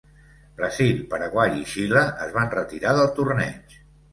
Brasil, 0.61 1.03
Paraguai 1.11 1.53
i 1.59 1.67
Xile 1.73 2.03
es 2.25 2.35
van 2.39 2.51
retirar 2.57 2.95
del 3.01 3.13
torneig. 3.21 3.79